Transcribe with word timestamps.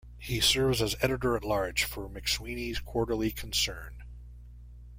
He 0.17 0.39
serves 0.39 0.81
as 0.81 0.95
editor-at-large 1.01 1.83
for 1.83 2.09
"McSweeney's 2.09 2.79
Quarterly 2.79 3.29
Concern". 3.29 4.03